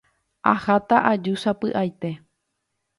Aháta 0.51 0.97
aju 1.11 1.33
sapy'aite 1.43 2.11